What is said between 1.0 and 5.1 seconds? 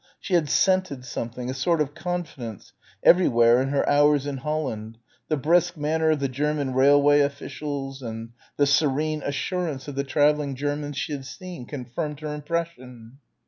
something, a sort of confidence, everywhere, in her hours in Holland,